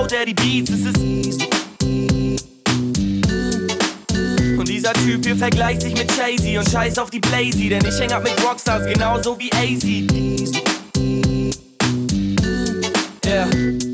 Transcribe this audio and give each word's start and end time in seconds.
Yo, 0.00 0.06
Daddy 0.06 0.32
Beats, 0.32 0.70
es 0.70 0.86
ist. 0.86 1.42
Und 4.56 4.66
dieser 4.68 4.94
Typ 4.94 5.24
hier 5.24 5.36
vergleicht 5.36 5.82
sich 5.82 5.94
mit 5.94 6.10
Chasey 6.16 6.56
und 6.56 6.68
scheiß 6.70 6.98
auf 6.98 7.10
die 7.10 7.20
Blazy, 7.20 7.68
denn 7.68 7.84
ich 7.84 7.98
häng 8.00 8.10
ab 8.12 8.22
mit 8.22 8.32
Rockstars 8.42 8.86
genauso 8.86 9.38
wie 9.38 9.50
AZ. 9.52 9.84
Yeah. 13.26 13.89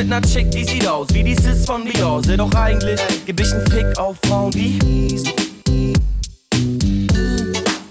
mit 0.00 0.08
ner 0.08 0.22
Chick, 0.22 0.50
die 0.50 0.64
sieht 0.64 0.86
aus 0.86 1.08
wie 1.12 1.22
die 1.22 1.34
Sis 1.34 1.66
von 1.66 1.84
Dior. 1.84 2.22
Sind 2.24 2.38
doch 2.38 2.54
eigentlich, 2.54 2.98
geb 3.26 3.38
ich 3.38 3.52
einen 3.52 3.66
Fick 3.66 3.98
auf 3.98 4.16
Frauen, 4.24 4.50
die. 4.50 4.78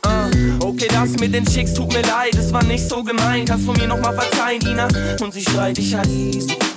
Ah, 0.03 0.27
okay, 0.59 0.87
das 0.91 1.11
mit 1.19 1.35
den 1.35 1.45
Chicks 1.45 1.75
tut 1.75 1.93
mir 1.93 2.01
leid, 2.01 2.33
es 2.33 2.51
war 2.51 2.63
nicht 2.63 2.89
so 2.89 3.03
gemeint. 3.03 3.47
Kannst 3.47 3.67
du 3.67 3.73
mir 3.73 3.87
nochmal 3.87 4.15
verzeihen, 4.15 4.61
Ina? 4.61 4.87
Und 5.21 5.33
sie 5.33 5.43
schreit, 5.43 5.77
ich 5.77 5.93
hasse. 5.93 6.68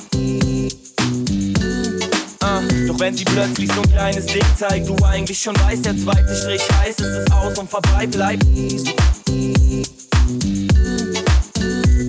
Schon 5.43 5.57
weiß, 5.57 5.83
der 5.83 5.97
zweite 5.97 6.37
Strich 6.37 6.63
heißt, 6.79 7.01
es 7.01 7.17
ist 7.19 7.33
aus 7.33 7.59
und 7.59 7.69
vorbei 7.69 8.07
bleibt. 8.07 8.45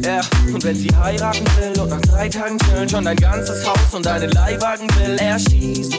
Ja, 0.06 0.22
und 0.54 0.64
wenn 0.64 0.76
sie 0.76 0.90
heiraten 0.96 1.46
will 1.58 1.82
und 1.82 1.90
nach 1.90 2.02
drei 2.02 2.30
Tagen 2.30 2.60
chillen 2.60 2.88
schon 2.88 3.06
dein 3.06 3.16
ganzes 3.16 3.66
Haus 3.66 3.94
und 3.94 4.06
deinen 4.06 4.30
Leihwagen 4.32 4.88
will, 5.00 5.18
er 5.20 5.40
schießt. 5.40 5.94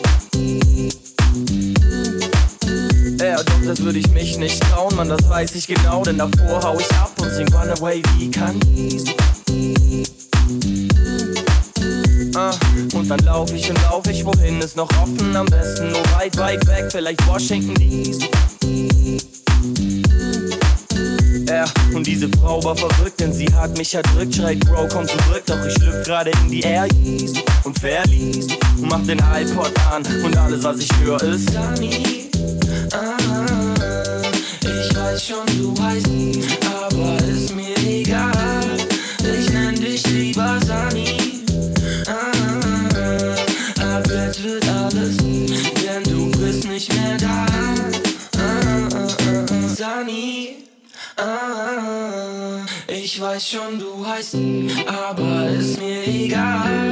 Ja, 3.21 3.43
doch, 3.43 3.67
das 3.67 3.83
würde 3.83 3.99
ich 3.99 4.09
mich 4.11 4.39
nicht 4.39 4.63
trauen, 4.63 4.95
man, 4.95 5.09
das 5.09 5.29
weiß 5.29 5.57
ich 5.57 5.67
genau, 5.67 6.05
denn 6.05 6.19
davor 6.19 6.63
hau 6.63 6.79
ich 6.79 6.91
ab 6.93 7.11
und 7.21 7.31
sing 7.31 7.49
Runaway 7.53 8.01
wie 8.17 8.31
kann. 8.31 8.61
Uh, 12.37 12.51
und 13.05 13.11
dann 13.11 13.27
lauf 13.27 13.53
ich 13.53 13.69
und 13.69 13.79
lauf 13.83 14.07
ich, 14.09 14.25
wohin 14.25 14.63
ist 14.63 14.77
noch 14.77 14.89
offen? 15.03 15.37
Am 15.37 15.45
besten 15.45 15.91
nur 15.91 16.03
weit, 16.17 16.37
weit 16.39 16.67
weg, 16.67 16.87
vielleicht 16.91 17.27
Washington 17.27 17.75
DC. 17.75 18.31
Ja, 21.47 21.67
und 21.93 22.07
diese 22.07 22.31
Frau 22.41 22.65
war 22.65 22.75
verrückt, 22.75 23.21
denn 23.21 23.31
sie 23.31 23.47
hat 23.53 23.77
mich 23.77 23.95
erdrückt. 23.95 24.35
Schreit, 24.35 24.61
Bro, 24.61 24.89
komm 24.91 25.07
zurück, 25.07 25.43
doch 25.45 25.63
ich 25.67 25.75
schlüpf 25.75 26.07
gerade 26.07 26.31
in 26.31 26.51
die 26.51 26.63
Air 26.63 26.89
und 27.65 27.79
verlies 27.79 28.47
und 28.79 28.89
mach 28.89 29.05
den 29.05 29.19
iPod 29.19 29.73
an. 29.93 30.03
Und 30.25 30.37
alles, 30.39 30.65
was 30.65 30.79
ich 30.79 30.91
höre, 31.03 31.23
ist 31.25 31.51
Sunny. 31.51 32.31
Ah, 32.91 34.23
ich 34.63 34.97
weiß 34.97 35.27
schon, 35.27 35.47
du 35.59 35.77
weißt, 35.77 36.74
weiß 53.25 53.49
schon, 53.49 53.79
du 53.79 54.07
heißt 54.07 54.37
aber 54.87 55.49
ist 55.49 55.79
mir 55.81 56.07
egal. 56.07 56.84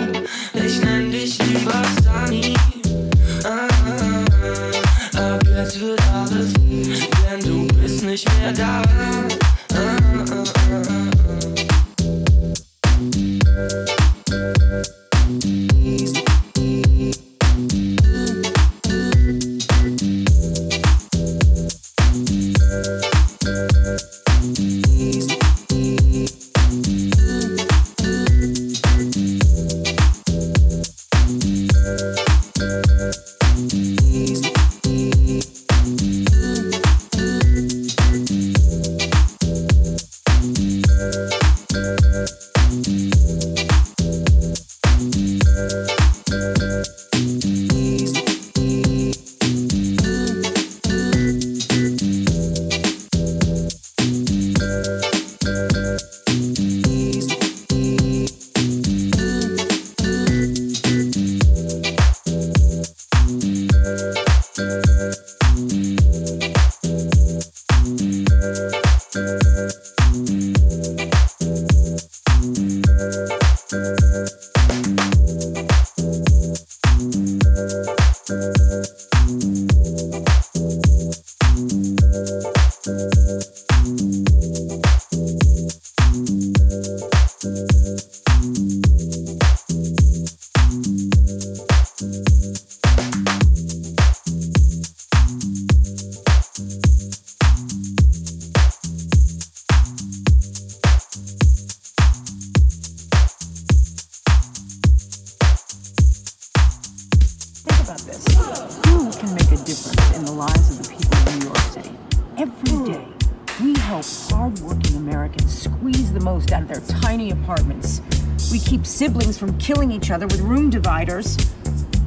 Siblings 118.87 119.39
from 119.39 119.57
killing 119.59 119.91
each 119.91 120.11
other 120.11 120.27
with 120.27 120.41
room 120.41 120.71
dividers. 120.71 121.37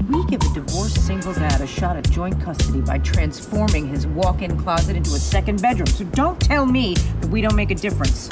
We 0.09 0.23
give 0.25 0.41
a 0.43 0.53
divorced 0.53 1.05
single 1.05 1.33
dad 1.33 1.61
a 1.61 1.67
shot 1.67 1.97
at 1.97 2.09
joint 2.11 2.39
custody 2.41 2.81
by 2.81 2.99
transforming 2.99 3.87
his 3.87 4.05
walk 4.07 4.41
in 4.41 4.57
closet 4.59 4.95
into 4.95 5.09
a 5.15 5.19
second 5.19 5.61
bedroom. 5.61 5.87
So 5.87 6.05
don't 6.05 6.39
tell 6.39 6.65
me 6.65 6.93
that 6.93 7.29
we 7.29 7.41
don't 7.41 7.55
make 7.55 7.71
a 7.71 7.75
difference. 7.75 8.29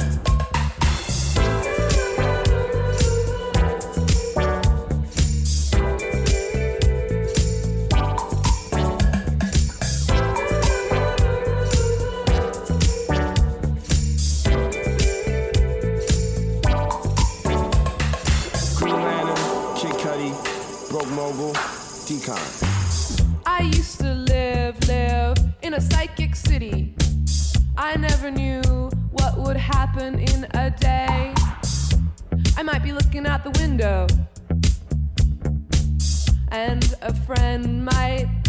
I 23.46 23.62
used 23.74 24.02
to 24.02 24.14
live, 24.14 24.76
live 24.90 25.38
in 25.62 25.74
a 25.76 25.80
psychic 25.80 26.36
city. 26.36 26.96
I 27.78 27.96
never 27.96 28.30
knew 28.30 28.62
what 29.12 29.38
would 29.38 29.56
happen 29.56 30.20
in 30.20 30.46
a 30.54 30.70
day. 30.70 31.34
I 32.58 32.64
might 32.64 32.84
be 32.84 32.92
looking 32.92 33.26
out 33.26 33.46
the 33.46 33.52
window, 33.52 34.08
and 36.52 36.94
a 37.02 37.14
friend 37.26 37.86
might 37.86 38.43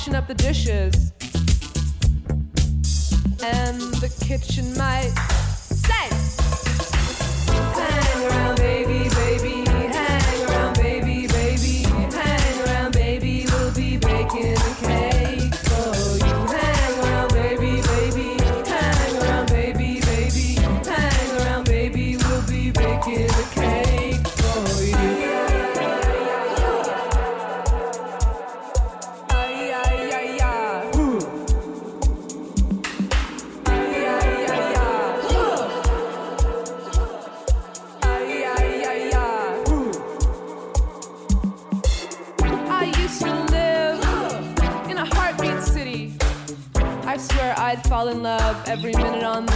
washing 0.00 0.14
up 0.14 0.26
the 0.26 0.34
dishes. 0.34 1.12
And 3.42 3.80
the 4.00 4.08
kitchen 4.24 4.74
might 4.78 5.12
say, 5.60 6.08
Hang 7.76 8.30
around, 8.30 8.56
baby. 8.56 8.99
every 48.92 49.02
minute 49.04 49.24
on 49.24 49.49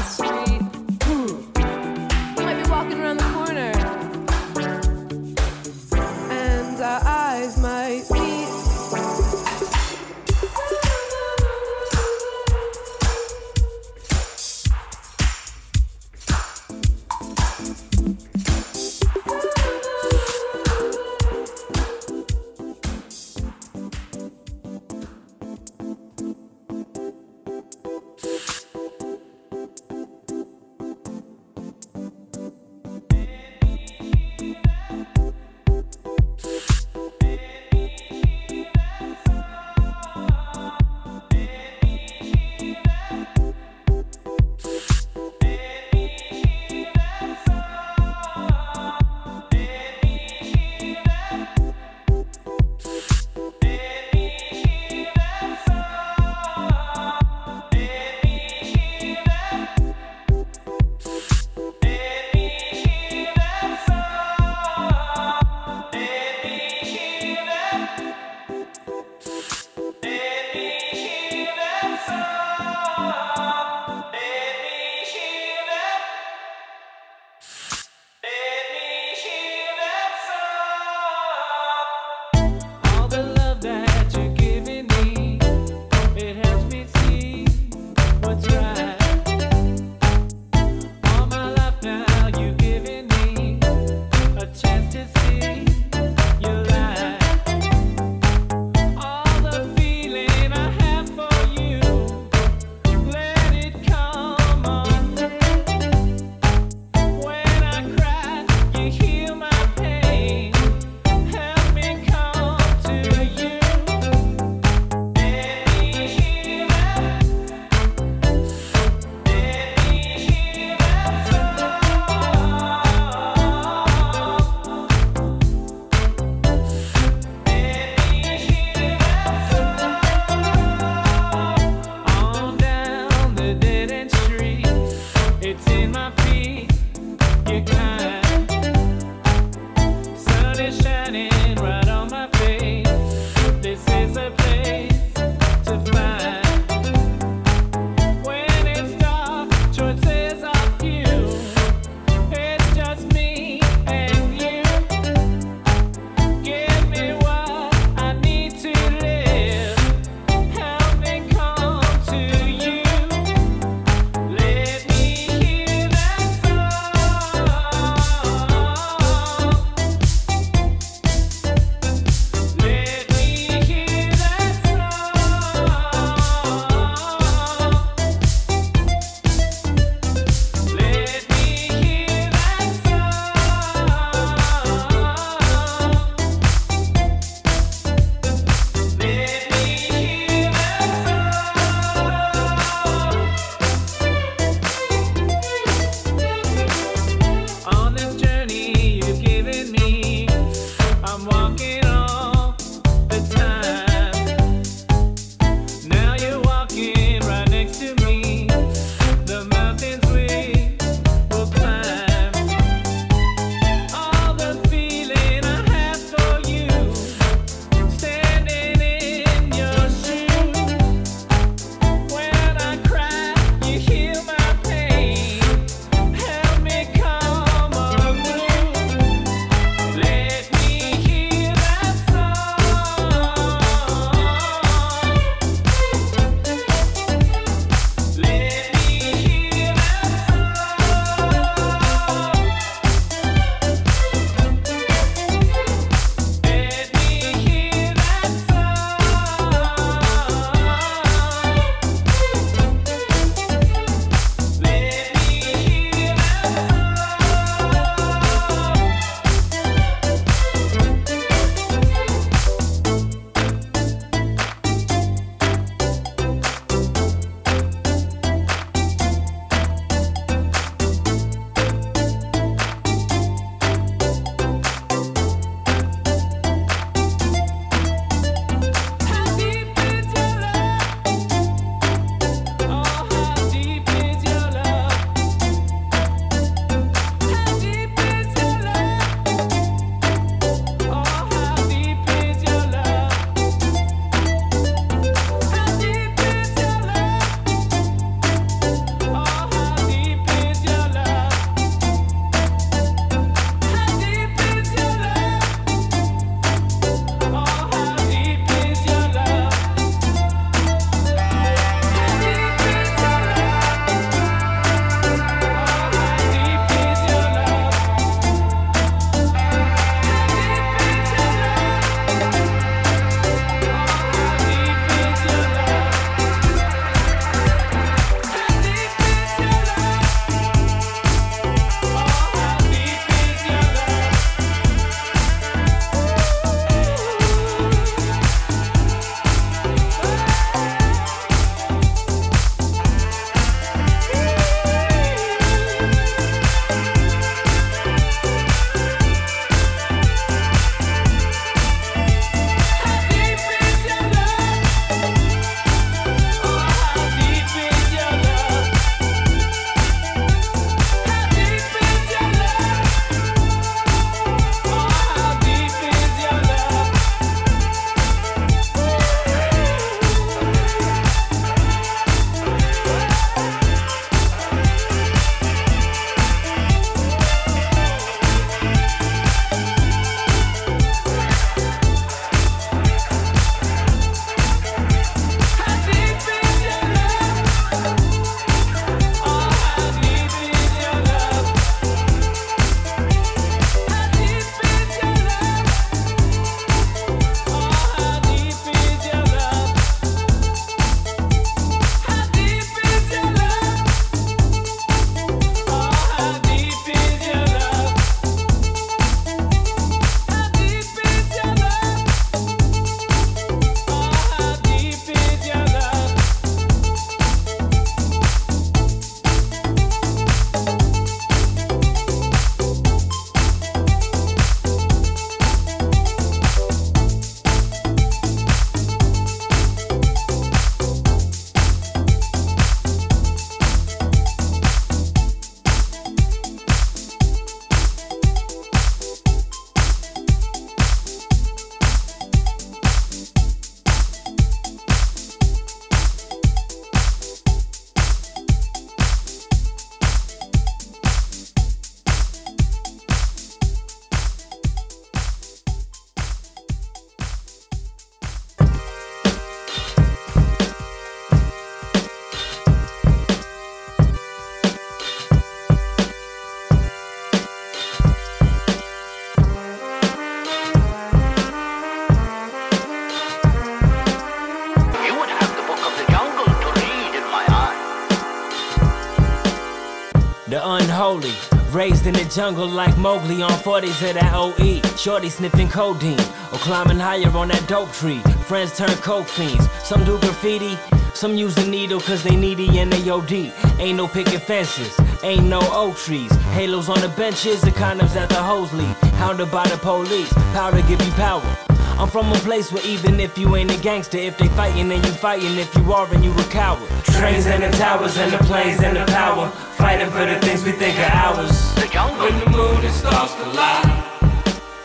jungle 482.35 482.67
like 482.67 482.97
Mowgli 482.99 483.43
on 483.43 483.51
40s 483.51 484.09
of 484.09 484.15
that 484.15 484.33
OE. 484.35 484.81
Shorty 484.97 485.29
sniffing 485.29 485.69
codeine 485.69 486.19
or 486.53 486.59
climbing 486.59 486.99
higher 486.99 487.29
on 487.37 487.49
that 487.49 487.67
dope 487.69 487.93
tree. 487.93 488.19
Friends 488.49 488.77
turn 488.77 488.91
coke 488.97 489.29
fiends. 489.29 489.69
Some 489.85 490.05
do 490.05 490.19
graffiti, 490.19 490.77
some 491.15 491.37
use 491.37 491.55
the 491.55 491.65
needle 491.65 492.01
cause 492.01 492.25
they 492.25 492.35
needy 492.35 492.79
and 492.79 492.93
they 492.93 493.09
OD. 493.09 493.53
Ain't 493.79 493.97
no 493.97 494.09
picket 494.09 494.43
fences, 494.43 494.99
ain't 495.23 495.45
no 495.45 495.61
oak 495.73 495.97
trees. 495.97 496.33
Halos 496.57 496.89
on 496.89 497.01
the 497.01 497.09
benches, 497.11 497.61
the 497.61 497.71
condoms 497.71 498.17
at 498.17 498.29
the 498.29 498.43
hose 498.43 498.73
lead. 498.73 498.97
Hounded 499.15 499.51
by 499.51 499.67
the 499.69 499.77
police, 499.77 500.33
powder 500.53 500.83
give 500.83 501.01
you 501.03 501.13
power. 501.13 501.74
I'm 502.05 502.11
from 502.11 502.31
a 502.33 502.37
place 502.41 502.71
where 502.71 502.85
even 502.85 503.19
if 503.19 503.39
you 503.39 503.57
ain't 503.57 503.71
a 503.71 503.81
gangster, 503.81 504.19
if 504.19 504.37
they 504.37 504.49
fighting, 504.49 504.91
then 504.91 505.03
you 505.03 505.11
fighting. 505.13 505.57
If 505.57 505.75
you 505.75 505.91
are, 505.91 506.07
and 506.13 506.23
you 506.23 506.33
a 506.35 506.45
coward. 506.51 506.87
Trains 507.05 507.47
and 507.47 507.63
the 507.63 507.71
towers 507.79 508.19
and 508.19 508.31
the 508.31 508.37
planes 508.45 508.83
and 508.83 508.95
the 508.95 509.07
power, 509.07 509.49
fighting 509.79 510.11
for 510.11 510.27
the 510.27 510.39
things 510.41 510.63
we 510.65 510.73
think 510.73 510.99
are 510.99 511.11
ours. 511.11 511.75
The 511.77 511.89
jungle. 511.91 512.27
When 512.27 512.39
the 512.41 512.51
moon 512.51 512.85
and 512.85 512.93
stars 512.93 513.33
collide, 513.37 514.05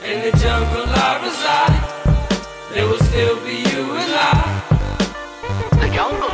in 0.02 0.32
the 0.32 0.32
jungle 0.38 0.86
I 0.88 1.20
reside, 1.28 2.74
there 2.74 2.88
will 2.88 3.04
still 3.12 3.36
be 3.44 3.68
you 3.68 3.84
and 4.00 4.14
I. 4.16 4.32
The 5.72 5.90
jungle. 5.94 6.32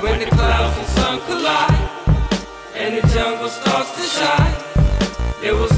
When 0.00 0.20
the 0.20 0.26
clouds 0.34 0.78
and 0.78 0.86
sun 0.86 1.20
collide, 1.26 2.16
and 2.74 2.96
the 2.96 3.06
jungle 3.08 3.50
starts 3.50 3.92
to 3.92 4.04
shine, 4.08 4.54
there 5.42 5.54
will 5.54 5.71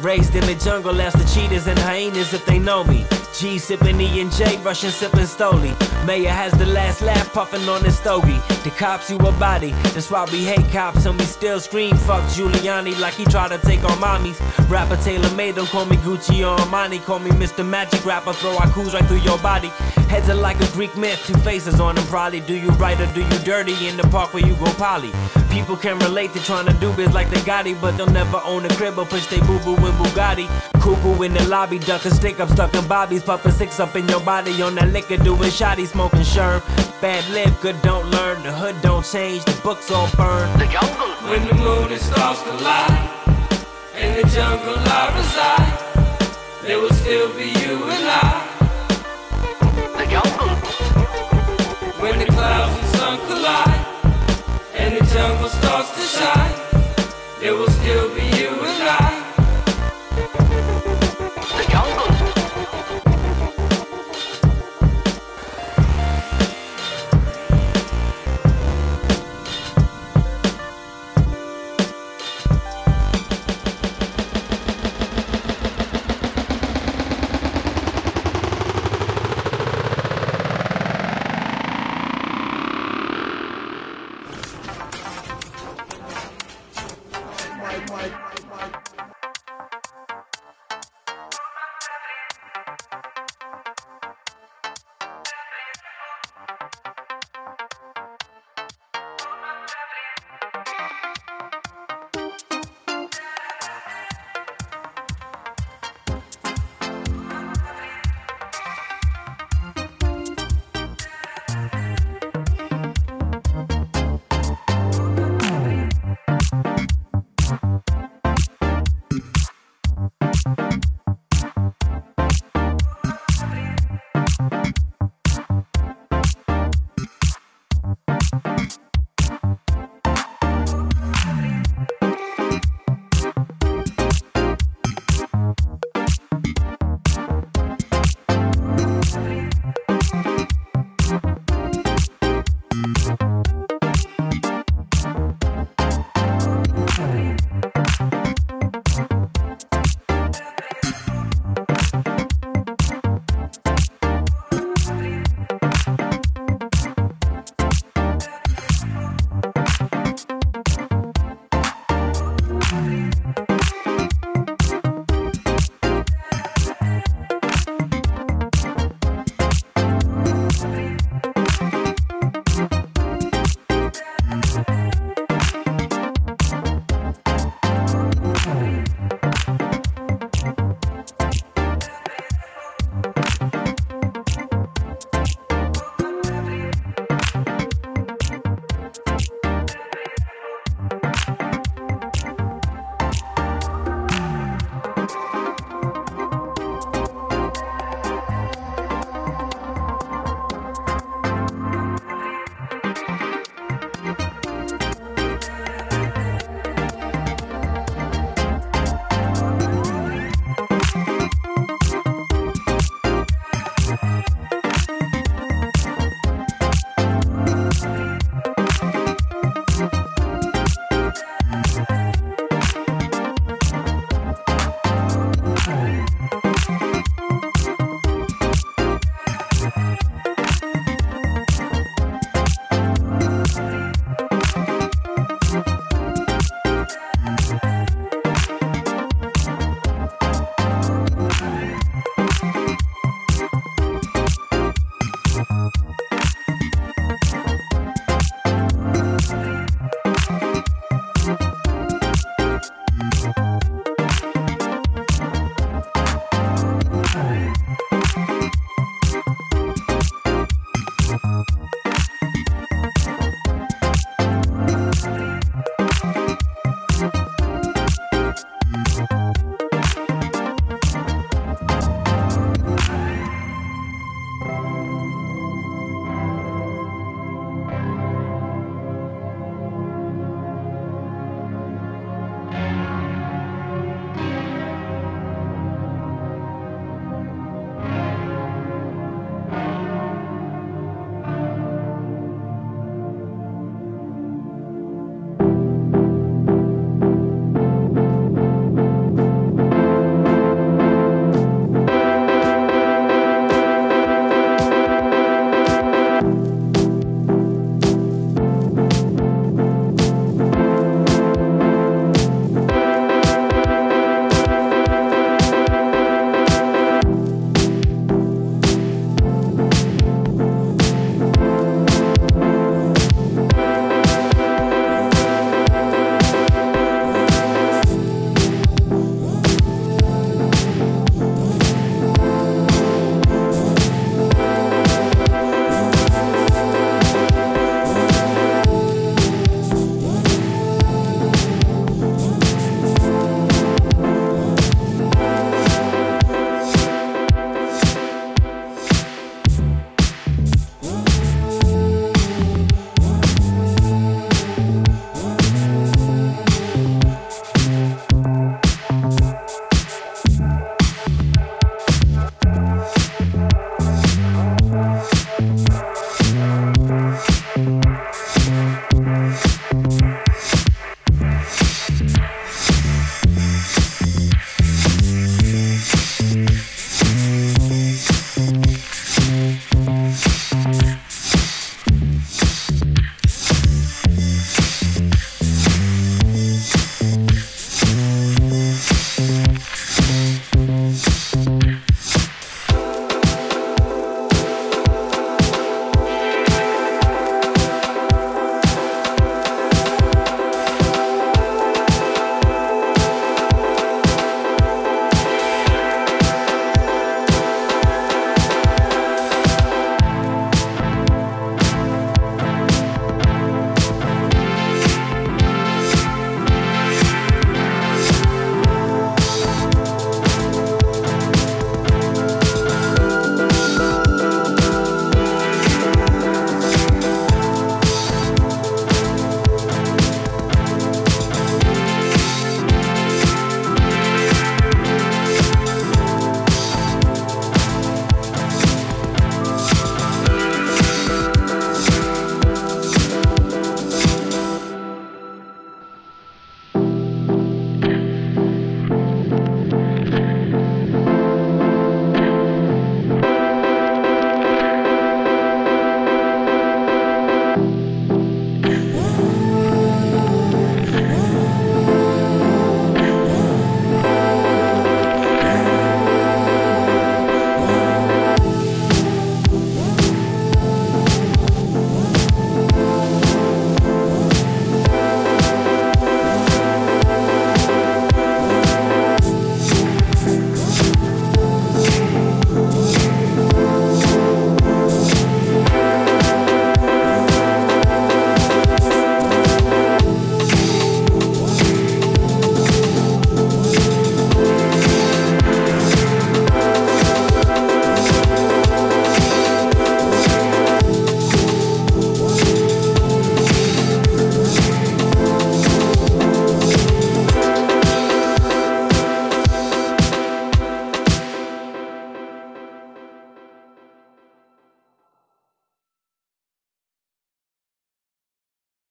Raised 0.00 0.34
in 0.36 0.46
the 0.46 0.54
jungle 0.54 0.98
as 1.02 1.12
the 1.12 1.24
cheetahs 1.34 1.66
and 1.66 1.78
hyenas 1.78 2.32
if 2.32 2.46
they 2.46 2.58
know 2.58 2.82
me. 2.82 3.04
G 3.38 3.56
sipping 3.56 4.00
E 4.00 4.20
and 4.20 4.32
J, 4.32 4.56
Russian 4.64 4.90
sipping 4.90 5.20
Stoli. 5.20 5.72
Mayor 6.04 6.28
has 6.28 6.50
the 6.54 6.66
last 6.66 7.02
laugh 7.02 7.32
puffing 7.32 7.68
on 7.68 7.84
his 7.84 7.96
stogie. 7.96 8.40
The 8.64 8.70
cops 8.70 9.08
you 9.10 9.16
a 9.18 9.30
body, 9.30 9.70
that's 9.94 10.10
why 10.10 10.24
we 10.32 10.42
hate 10.42 10.68
cops 10.72 11.06
and 11.06 11.16
we 11.16 11.24
still 11.24 11.60
scream 11.60 11.96
fuck 11.98 12.24
Giuliani 12.32 12.98
like 12.98 13.14
he 13.14 13.24
tried 13.26 13.50
to 13.50 13.58
take 13.58 13.84
on 13.84 13.96
mommies. 13.98 14.40
Rapper 14.68 14.96
Taylor 14.96 15.32
made 15.36 15.54
don't 15.54 15.68
call 15.68 15.84
me 15.84 15.96
Gucci 15.98 16.40
or 16.40 16.58
Armani, 16.58 17.00
call 17.04 17.20
me 17.20 17.30
Mr. 17.30 17.64
Magic 17.64 18.04
Rapper, 18.04 18.32
throw 18.32 18.56
haikus 18.56 18.92
right 18.92 19.04
through 19.04 19.18
your 19.18 19.38
body. 19.38 19.68
Heads 20.08 20.28
are 20.28 20.34
like 20.34 20.60
a 20.60 20.66
Greek 20.72 20.96
myth, 20.96 21.22
two 21.24 21.38
faces 21.38 21.78
on 21.78 21.94
them 21.94 22.04
probably. 22.06 22.40
Do 22.40 22.56
you 22.56 22.70
right 22.70 23.00
or 23.00 23.06
do 23.14 23.20
you 23.20 23.38
dirty 23.44 23.86
in 23.86 23.96
the 23.96 24.08
park 24.08 24.34
where 24.34 24.44
you 24.44 24.56
go 24.56 24.72
poly? 24.74 25.12
People 25.50 25.76
can 25.76 25.98
relate 26.00 26.32
to 26.34 26.42
trying 26.42 26.66
to 26.66 26.72
do 26.74 26.92
biz 26.94 27.14
like 27.14 27.30
they 27.30 27.40
got 27.42 27.66
it, 27.66 27.80
but 27.80 27.96
they'll 27.96 28.10
never 28.10 28.40
own 28.44 28.64
a 28.64 28.68
crib 28.70 28.98
or 28.98 29.06
push 29.06 29.26
they 29.26 29.40
boo 29.40 29.58
boo 29.60 29.76
in 29.76 29.92
Bugatti. 29.94 30.48
Cuckoo 30.80 31.22
in 31.22 31.34
the 31.34 31.44
lobby, 31.48 31.78
ducking 31.78 32.12
stick 32.12 32.40
I'm 32.40 32.48
stuck 32.48 32.74
in 32.74 32.86
bobbies, 32.86 33.22
puffing 33.28 33.52
six 33.52 33.78
up 33.78 33.94
in 33.94 34.08
your 34.08 34.20
body 34.20 34.62
on 34.62 34.74
that 34.76 34.88
liquor, 34.90 35.18
doing 35.18 35.50
shoddy, 35.50 35.84
smoking 35.84 36.20
sherm. 36.20 36.62
Bad 37.02 37.22
live, 37.28 37.60
good 37.60 37.76
don't 37.82 38.10
learn, 38.10 38.42
the 38.42 38.50
hood 38.50 38.74
don't 38.80 39.04
change, 39.04 39.44
the 39.44 39.52
books 39.62 39.90
all 39.90 40.08
burn. 40.16 40.48
The 40.58 40.64
jungle. 40.64 41.10
When 41.28 41.46
the 41.46 41.52
moon 41.52 41.92
and 41.92 42.00
stars 42.00 42.40
collide, 42.40 43.10
in 44.00 44.16
the 44.16 44.26
jungle 44.32 44.78
I 44.78 45.04
reside, 45.18 45.76
there 46.62 46.78
will 46.80 46.96
still 47.02 47.28
be 47.36 47.48
you 47.62 47.74
and 47.94 48.06
I. 48.08 48.32
The 49.98 50.06
jungle. 50.14 50.48
When 52.00 52.18
the 52.20 52.28
clouds 52.32 52.78
and 52.80 52.88
sun 52.96 53.18
collide, 53.28 53.84
and 54.72 54.96
the 54.96 55.04
jungle 55.12 55.50
starts 55.50 55.90
to 55.96 56.04
shine, 56.16 56.56
there 57.40 57.54
will 57.54 57.68